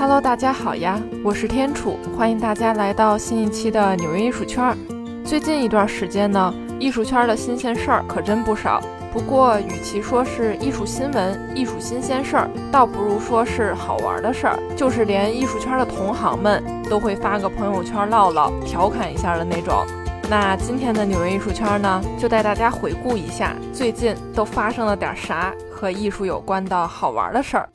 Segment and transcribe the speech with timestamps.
[0.00, 4.74] Hello，大家好呀，我是天楚，欢迎大家来到新一期的纽约艺术圈。
[5.26, 8.80] 最近一段时间呢，艺术圈的新鲜事儿可真不少。
[9.12, 19.84] 不过，与其说是艺术新闻、艺术新鲜事儿，倒不如说是好玩的事儿，就是连艺术圈的同行们都会发个朋友圈唠唠、调侃一下的那种。
[20.30, 27.68] 那今天的纽约艺术圈呢，就带大家回顾一下最近都发生了点啥和艺术有关的好玩的事儿。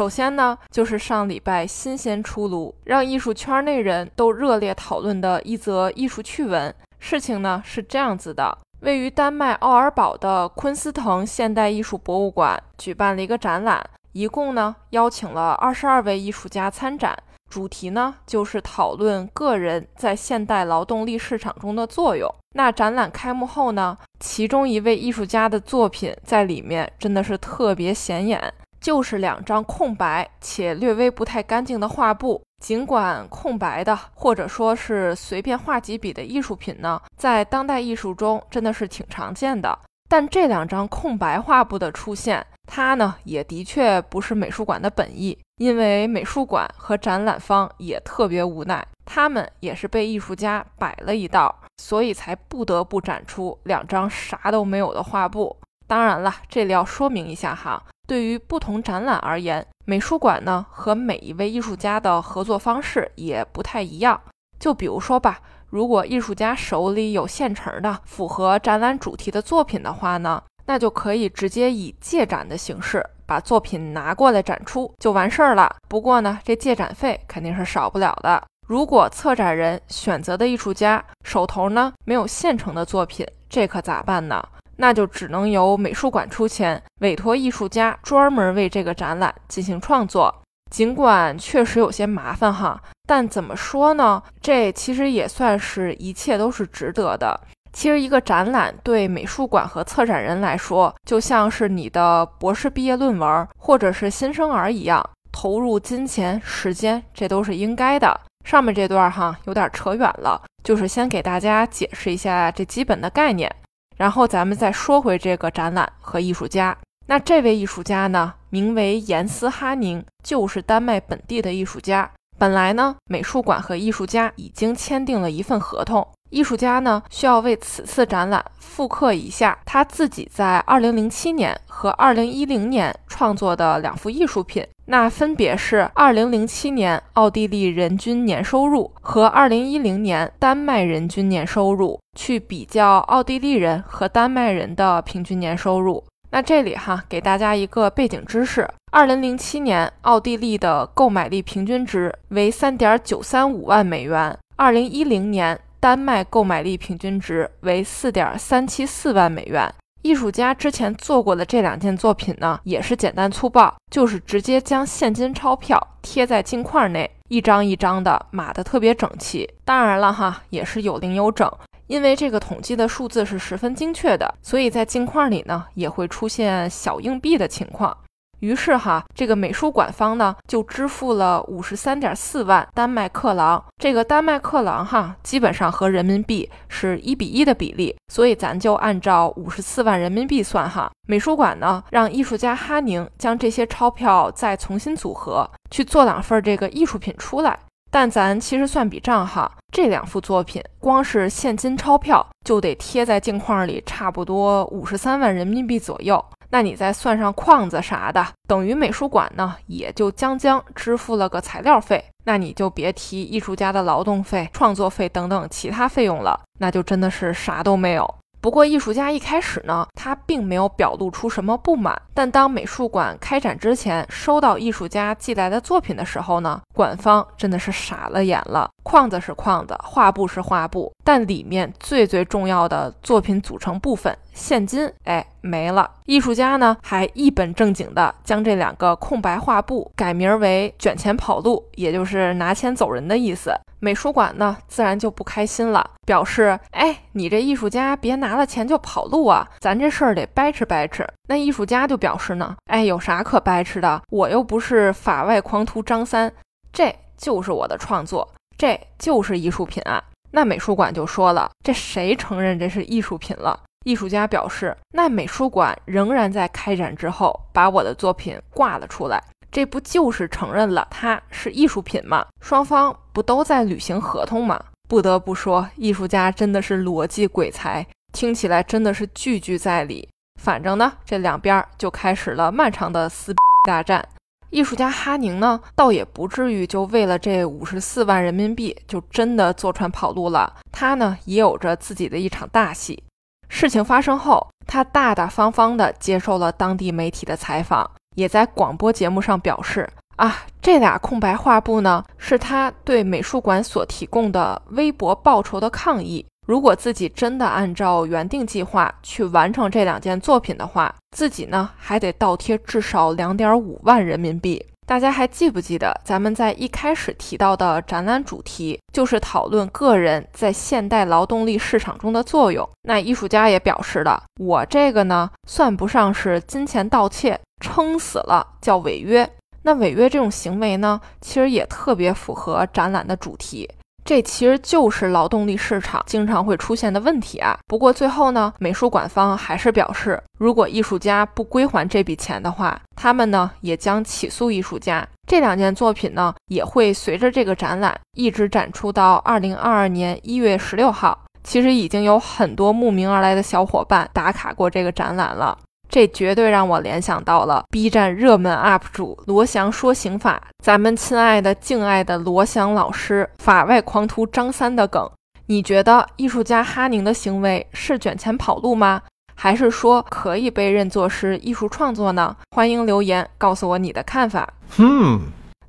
[0.00, 6.74] 首先呢，就是上礼拜新鲜出炉，让艺术圈内人都热烈讨论的一则艺术趣闻。
[6.98, 17.14] 事情呢是这样子的：位于丹麦奥尔堡的昆斯腾现代艺术博物馆举办了一个展览，一共呢邀请了二十二位艺术家参展，
[17.50, 22.26] 主题呢就是讨论个人在现代劳动力市场中的作用。
[22.54, 28.42] 那展览开幕后呢，其中一位艺术家的作品在里面真的是特别显眼。
[28.80, 32.42] 就是两张空白且略微不太干净的画布。
[32.60, 39.78] 尽管空白的或者说是随便画几笔的艺术品呢，在当代艺术中真的是挺常见的，
[40.10, 55.56] 但这两张空白画布的出现，它呢也的确不是美术馆的本意，因为美术馆和展览方也特别无奈，他们也是被艺术家摆了一道，所以才不得不展出两张啥都没有的画布。
[55.86, 57.82] 当然了，这里要说明一下哈。
[58.10, 64.20] 对于不同展览而言，美术馆呢和每一位艺术家的合作方式也不太一样。
[64.58, 75.72] 就比如说吧，如果艺术家手里有现成的符合展览主题的作品的话呢，那就可以直接以借展的形式把作品拿过来展出就完事儿了。
[75.88, 78.42] 不过呢，这借展费肯定是少不了的。
[78.66, 84.42] 如果策展人选择的艺术家手头呢没有现成的作品，这可咋办呢？
[84.80, 90.34] 那就只能由美术馆出钱，委托艺术家专门为这个展览进行创作。
[90.70, 94.22] 尽管确实有些麻烦哈，但怎么说呢？
[94.40, 97.38] 这其实也算是一切都是值得的。
[97.74, 108.18] 其实一个展览对美术馆和策展人来说，就像是你的博士毕业论文或者是新生儿一样，投入金钱、时间，这都是应该的。
[108.46, 113.54] 上面这段哈有点扯远了，就是先给大家解释一下这基本的概念。
[114.00, 116.74] 然后咱们再说回这个展览和艺术家。
[117.06, 122.10] 那这位艺术家呢，名为严斯哈宁，就是丹麦本地的艺术家。
[122.40, 126.08] 本来呢，美术馆和艺术家已经签订了一份合同。
[126.30, 146.02] 艺术家呢，需要为此次展览复刻一下他自己在2007年和2010年创作的两幅艺术品，那分别是2007年奥地利人均年收入和2010年丹麦人均年收入，去比较奥地利人和丹麦人的平均年收入。
[146.30, 155.60] 那这里哈，给大家一个背景知识：2007年奥地利的购买力平均值为3.935万美元，2010年。
[155.80, 159.72] 丹麦购买力平均值为四点三七四万美元。
[160.02, 169.48] 艺术家之前做过的这两件作品呢，也是简单粗暴，就是直接将现金钞票贴在镜框内，一张一张的码得特别整齐。
[169.64, 171.50] 当然了哈，也是有零有整，
[171.90, 177.94] 因为这个统计的数字是十分精确的，所以在镜框里呢也会出现小硬币的情况。
[178.38, 183.62] 于是哈，这个美术馆方呢就支付了五十三点四万丹麦克朗。
[183.76, 190.88] 这个丹麦克朗哈，基本上和人民币是一比一的比例，所以咱就按照五十四万人民币算哈。
[191.08, 197.58] 美术馆呢让艺术家哈宁将这些钞票再重新组合，去做两份这个艺术品出来。
[197.90, 206.24] 但咱其实算笔账哈，这两幅作品光是现金钞票就得贴在镜框里，差不多五十三万人民币左右。
[206.52, 218.14] 那你再算上框子啥的，等于美术馆呢也就将将支付了个材料费，那你就别提艺术家的劳动费、创作费等等其他费用了，那就真的是啥都没有。
[218.40, 222.00] 不过艺术家一开始呢，他并没有表露出什么不满。
[222.14, 228.68] 但当美术馆开展之前收到艺术家寄来的作品的时候呢，馆方真的是傻了眼了。
[228.82, 235.90] 框子是框子，画布是画布，但里面最最重要的作品组成部分现金，哎，没了。
[236.06, 243.52] 艺术家呢，还一本正经的将这两个空白画布改名为“卷钱跑路”，也就是拿钱走人的意思。
[243.78, 254.02] 美术馆呢，自然就不开心了，表示：“哎，你这艺术家别拿了钱就跑路啊，咱这事儿得掰扯掰扯。”那艺术家就表示呢：“哎，有啥可掰扯的？
[254.10, 256.30] 我又不是法外狂徒张三。”
[256.72, 260.02] 这就是我的创作，这就是艺术品啊。
[260.32, 263.58] 那美术馆就说了，这谁承认这是艺术品了？
[263.84, 272.26] 艺术家表示，那美术馆仍然在开展之后把我的作品挂了出来，这不就是承认了它是艺术品吗？
[272.40, 274.62] 双方不都在履行合同吗？
[274.86, 280.06] 不得不说，艺术家真的是逻辑鬼才，听起来真的是句句在理。
[280.38, 284.06] 反正呢，这两边就开始了漫长的撕逼大战。
[284.50, 290.56] 艺术家哈宁呢，倒也不至于就为了这五十四万人民币就真的坐船跑路了。
[290.72, 293.02] 他呢，也有着自己的一场大戏。
[293.50, 299.86] 事情发生后，他大大方方地接受了当地媒体的采访，也在广播节目上表示
[300.16, 306.24] ：“啊，这俩空白画布呢，是他对美术馆所提供的微薄报酬的抗议。
[306.46, 322.68] 如果自己真的按照原定计划去完成这两件作品的话，自己呢还得倒贴至少两点五万人民币。”大家还记不记得咱们在一开始提到的展览主题，就是讨论个人在现代劳动力市场中的作用？
[322.82, 329.30] 那艺术家也表示了，我这个呢算不上是金钱盗窃，撑死了叫违约。
[329.62, 333.70] 那违约这种行为呢，其实也特别符合展览的主题。
[334.10, 337.56] 这其实就是劳动力市场经常会出现的问题啊。
[337.68, 345.06] 不过最后呢，美术馆方还是表示，如果艺术家不归还这笔钱的话，他们呢也将起诉艺术家。
[345.28, 351.16] 这两件作品呢也会随着这个展览一直展出到二零二二年一月十六号。
[351.44, 355.56] 其实已经有很多慕名而来的小伙伴打卡过这个展览了。
[355.90, 365.10] 这绝对让我联想到了 B 站热门 UP 主罗翔说刑法，咱们亲爱的敬爱的罗翔老师法外狂徒张三的梗。
[365.46, 369.02] 你觉得艺术家哈宁的行为是卷钱跑路吗？
[369.34, 372.36] 还是说可以被认作是艺术创作呢？
[372.54, 374.48] 欢迎留言告诉我你的看法。
[374.76, 375.20] 嗯。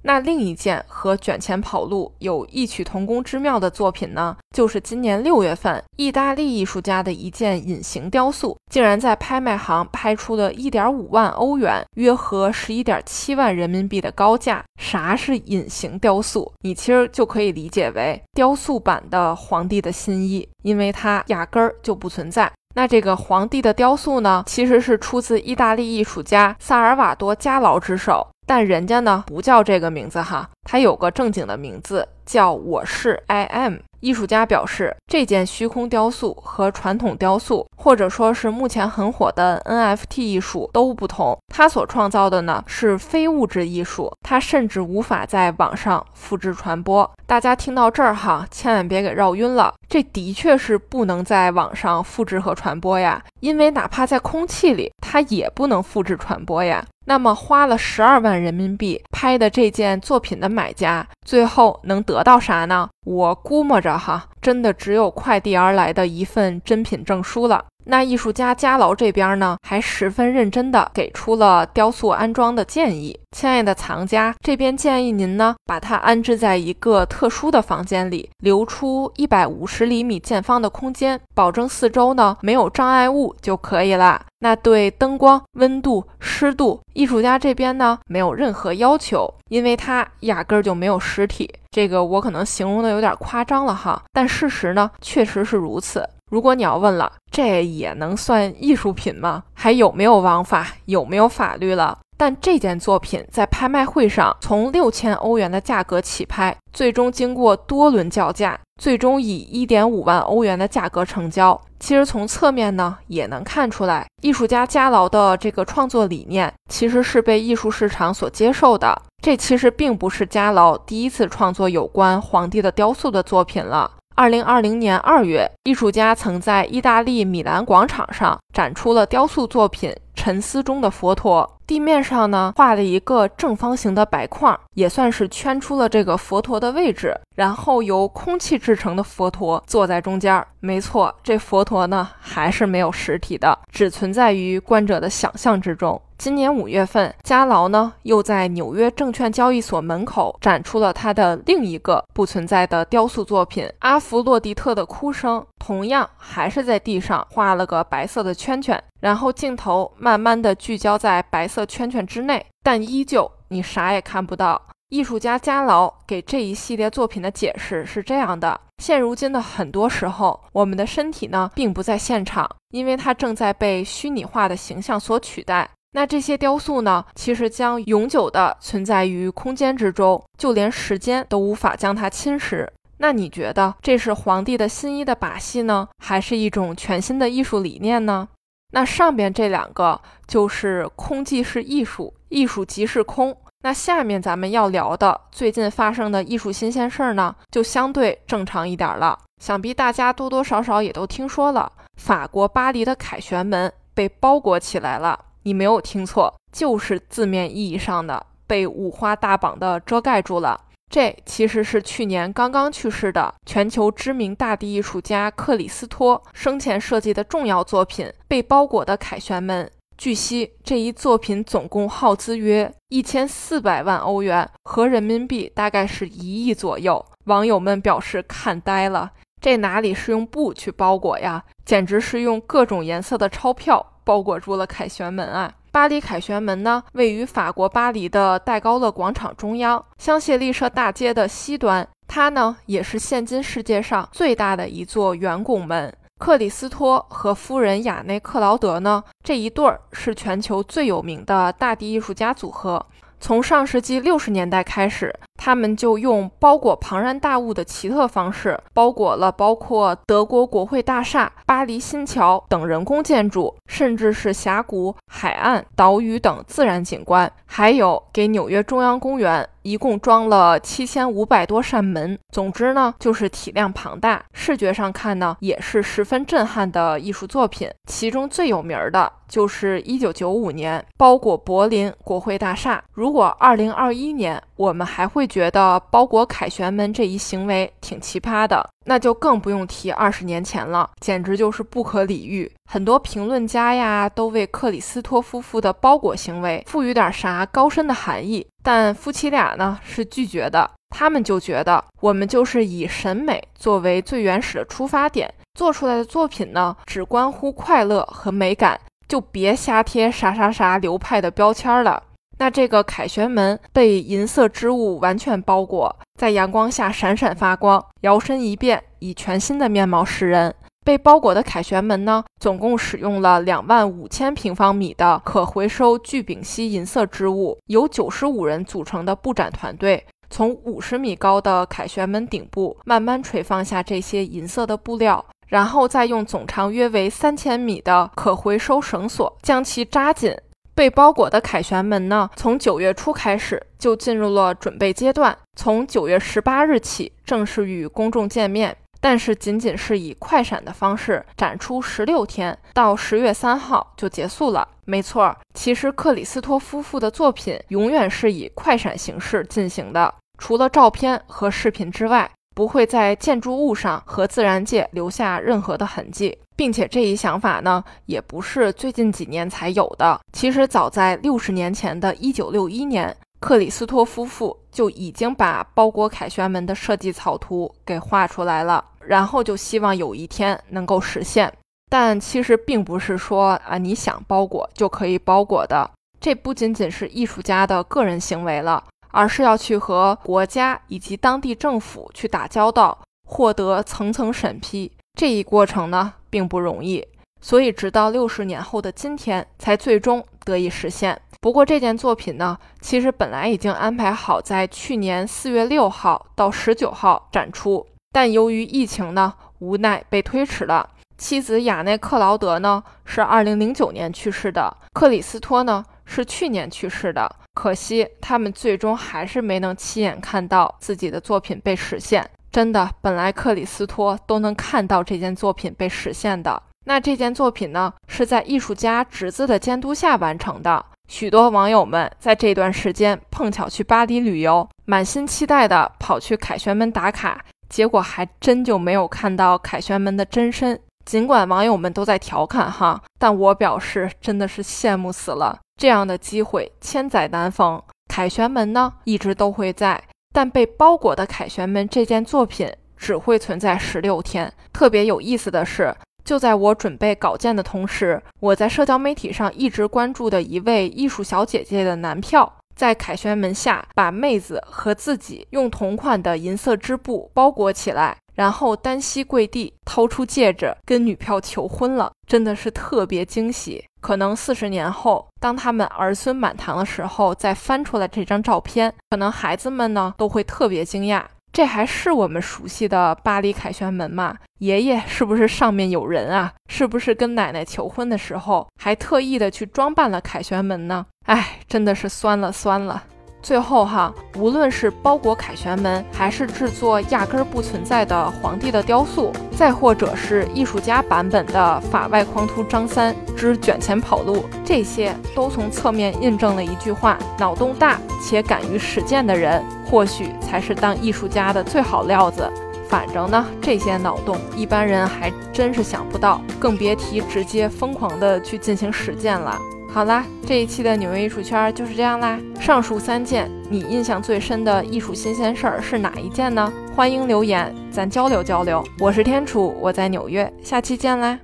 [0.03, 14.63] 那另一件和卷钱跑路有异曲同工之妙的作品呢，就是今年六月份，意大利艺术家的一件隐形雕塑，竟然在拍卖行拍出了一点五万欧元，约合十一点七万人民币的高价。
[14.80, 16.51] 啥是隐形雕塑？
[16.62, 22.51] 你其实就可以理解为雕塑版的皇帝的新衣，因为它压根儿就不存在。
[22.74, 28.27] 那这个皇帝的雕塑呢，其实是出自意大利艺术家萨尔瓦多·加劳之手。
[28.51, 33.75] 但人家呢不叫这个名字哈，他有个正经的名字叫我是 I am。
[34.01, 41.38] 艺术家表示，这件虚空雕塑和传统雕塑，或者说是目前很火的 NFT 艺术都不同。
[41.48, 47.09] 他所创造的呢是非物质艺术，它甚至无法在网上复制传播。
[47.25, 56.83] 大家听到这儿哈，千万别给绕晕了，这的确是不能在网上复制和传播呀，因为哪怕在空气里，它也不能复制传播呀。
[57.06, 62.89] 那么花了十二万人民币拍的这件作品的买家，最后能得到啥呢？
[63.06, 67.65] 我估摸着哈，真的只有快递而来的一份真品证书了。
[67.86, 73.19] 那艺术家加劳这边呢，还十分认真地给出了雕塑安装的建议。
[73.36, 84.22] 亲爱的藏家，这边建议您呢，把它安置在一个特殊的房间里，留出一百五十厘米见方的空间，保证四周呢没有障碍物就可以了。
[84.39, 91.50] 那对灯光、温度、湿度，艺术家这边呢没有任何要求，因为它压根儿就没有实体。
[91.70, 96.05] 这个我可能形容的有点夸张了哈，但事实呢确实是如此。
[96.29, 99.43] 如果你要问了，这也能算艺术品吗？
[99.53, 100.67] 还有没有王法？
[100.85, 101.97] 有没有法律了？
[102.17, 111.59] 但这件作品在拍卖会上从六千欧元的价格起拍，最终经过多轮叫价，最终以一点五万欧元的价格成交。
[111.79, 119.01] 其实从侧面呢也能看出来，艺术家加劳的这个创作理念其实是被艺术市场所接受的。
[119.23, 123.89] 这其实并不是加劳第一次创作有关皇帝的雕塑的作品了。
[124.13, 131.50] 二零二零年二月，艺术家曾在意大利米兰广场上展出了雕塑作品《沉思中的佛陀》。
[131.65, 137.18] 地面上呢画了一个正方形的白框，也算是圈出了这个佛陀的位置。
[137.36, 140.46] 然后由空气制成的佛陀坐在中间。
[140.60, 146.00] 没错，这佛陀呢还是没有实体的，只存在于观者的想象之中。
[146.18, 164.62] 今年五月份，加劳呢又在纽约证券交易所门口展出了他的另一个不存在的雕塑作品《阿弗洛狄特的哭声》，同样还是在地上画了个白色的圈圈，然后镜头慢慢的聚焦在白色圈圈之内，但依旧你啥也看不到。
[164.89, 175.70] 艺术家加劳给这一系列作品的解释是这样的：现如今的很多时候，我们的身体呢并不在现场，因为它正在被虚拟化的形象所取代。
[175.94, 182.68] 那这些雕塑呢，其实将永久的存在于空间之中，就连时间都无法将它侵蚀。
[182.98, 188.27] 那你觉得这是皇帝的新衣的把戏呢，还是一种全新的艺术理念呢？
[188.72, 193.36] 那上边这两个就是空即是艺术，艺术即是空。
[193.63, 199.20] 那下面咱们要聊的最近发生的艺术新鲜事儿呢，就相对正常一点了。
[199.40, 205.20] 想必大家多多少少也都听说了，法国巴黎的凯旋门被包裹起来了。
[205.44, 210.60] 你没有听错，就是字面意义上的被五花大绑的遮盖住了。
[210.91, 219.65] 这其实是去年刚刚去世的全球知名大地艺术家克里斯托生前设计的重要作品《被包裹的凯旋门》。
[219.98, 227.05] 据悉，这一作品总共耗资约一千四百万欧元，合人民币大概是一亿左右。
[227.25, 231.41] 网友们表示看呆了，这哪里是用布去包裹呀？
[231.63, 233.88] 简直是用各种颜色的钞票。
[234.03, 235.53] 包裹住了凯旋门啊！
[235.74, 241.88] 巴黎凯旋门呢，位于法国巴黎的戴高乐广场中央，香榭丽舍大街的西端。
[242.10, 245.94] 它呢，也是现今世界上最大的一座圆拱门。
[246.20, 252.86] 克里斯托和夫人雅内克劳德呢，这一对儿是全球最有名的大地艺术家组合。
[253.22, 269.50] 从上世纪六十年代开始，他们就用包裹庞然大物的奇特方式，包裹了包括德国国会大厦、巴黎新桥等人工建筑，甚至是峡谷、海岸、岛屿等自然景观，还有给纽约中央公园。
[269.63, 277.69] 一共装了七千五百多扇门，总之呢，就是体量庞大，视觉上看呢，也是十分震撼的艺术作品。
[277.86, 282.83] 其中最有名的就是一九九五年包裹柏林国会大厦。
[282.93, 288.70] 如果二零二一年我们还会觉得包裹凯旋门这一行为挺奇葩的。
[288.86, 292.51] 那就更不用提二十年前了，简直就是不可理喻。
[292.70, 300.70] 很多评论家呀，都为克里斯托夫妇的包裹行为赋予点啥高深的含义，但夫妻俩呢是拒绝的。
[300.96, 312.03] 他们就觉得，我们就是以审美作为最原始的出发点，做出来的作品呢，只关乎快乐和美感，就别瞎贴啥啥啥流派的标签了。
[312.41, 320.51] 那这个凯旋门被银色织物完全包裹，在阳光下闪闪发光，摇身一变，以全新的面貌示人。
[320.83, 340.36] 被包裹的凯旋门呢，总共使用了两万五千平方米的可回收聚丙烯银色织物，由九十五人组成的布展团队，从五十米高的凯旋门顶部慢慢垂放下这些银色的布料，然后再用总长约为三千米的可回收绳索将其扎紧。
[340.81, 354.67] 被包裹的凯旋门呢，从九月初开始就进入了准备阶段，从九月十八日起正式与公众见面，但是仅仅是以快闪的方式展出十六天，到十月三号就结束了。
[354.85, 362.27] 没错，其实克里斯托夫妇的作品永远是以快闪形式进行的，除了照片和视频之外。
[362.53, 370.20] 不会在建筑物上和自然界留下任何的痕迹，并且这一想法呢，也不是最近几年才有的。
[370.34, 381.51] 其实早在六十年前的一九六一年，克里斯托夫妇就已经把包裹凯旋门的设计草图给画出来了，然后就希望有一天能够实现。
[381.89, 385.89] 但其实并不是说啊，你想包裹就可以包裹的，
[386.20, 388.84] 这不仅仅是艺术家的个人行为了。
[389.12, 397.08] 而是要去和国家以及当地政府去打交道，获得层层审批，这一过程呢并不容易，
[397.41, 401.22] 所以直到六十年后的今天才最终得以实现。
[401.39, 410.88] 不过这件作品呢，其实本来已经安排好在去年四月六号到十九号展出，但由于疫情呢，无奈被推迟了。
[411.18, 417.36] 妻子雅内克劳德呢是二零零九年去世的，克里斯托呢是去年去世的。
[417.62, 422.27] 可惜，他们最终还是没能亲眼看到自己的作品被实现。
[422.51, 426.60] 真的，本来克里斯托都能看到这件作品被实现的。
[426.86, 430.84] 那这件作品呢，是在艺术家侄子的监督下完成的。
[431.08, 440.80] 许多网友们在这段时间碰巧去巴黎旅游，满心期待的跑去凯旋门打卡，结果还真就没有看到凯旋门的真身。
[441.05, 445.60] 尽管网友们都在调侃哈，但我表示真的是羡慕死了。
[445.77, 447.81] 这样的机会千载难逢。
[448.08, 450.03] 凯旋门呢，一直都会在，
[450.34, 454.51] 但被包裹的凯旋门这件作品只会存在十六天。
[454.72, 468.17] 特别有意思的是，就在我准备稿件的同时，我在社交媒体上一直关注的一位艺术小姐姐的男票，在凯旋门下把妹子和自己用同款的银色织布包裹起来。
[468.33, 473.83] 然后单膝跪地，掏出戒指，跟女票求婚了，真的是特别惊喜。
[474.00, 481.23] 可能四十年后，当他们儿孙满堂的时候，再翻出来这张照片，可能孩子们呢都会特别惊讶。
[481.53, 484.38] 这还是我们熟悉的巴黎凯旋门吗？
[484.59, 486.53] 爷爷是不是上面有人啊？
[486.69, 491.05] 是不是跟奶奶求婚的时候还特意的去装扮了凯旋门呢？
[491.25, 493.03] 哎，真的是酸了酸了。
[493.41, 512.48] 最后哈，无论是包裹凯旋门，还是制作压根儿不存在的皇帝的雕塑，再或者是艺术家版本的法外狂徒张三之卷钱跑路，这些都从侧面印证了一句话：脑洞大且敢于实践的人，或许才是当艺术家的最好料子。
[512.88, 519.57] 反正呢，这些脑洞一般人还真是想不到，更别提直接疯狂的去进行实践了。
[519.93, 522.39] 好啦，这一期的纽约艺术圈就是这样啦。
[522.62, 526.71] 上述三件，你印象最深的艺术新鲜事儿是哪一件呢？
[526.95, 528.81] 欢迎留言，咱交流交流。
[529.00, 531.38] 我是天楚，我在纽约，下期见啦。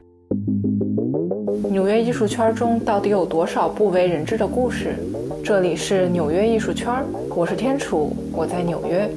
[1.69, 4.95] 纽约艺术圈中到底有多少不为人知的故事？
[5.43, 7.03] 这里是纽约艺术圈，
[7.35, 9.09] 我是天楚，我在纽约，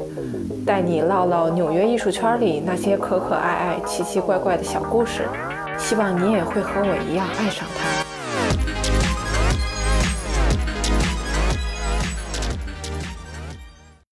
[0.66, 5.22] 带你唠唠纽约艺术圈里那些可可爱爱、奇奇怪怪的小故事。
[5.78, 8.10] 希望你也会和我一样爱上它。